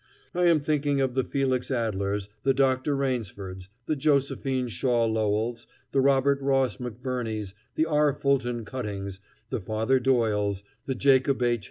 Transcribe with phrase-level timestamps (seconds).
[0.33, 2.95] I am thinking of the Felix Adlers, the Dr.
[2.95, 8.11] Rainsfords, the Josephine Shaw Lowells, the Robert Ross McBurneys, the R.
[8.11, 9.19] Fulton Cuttings,
[9.51, 11.59] the Father Doyles, the Jacob H.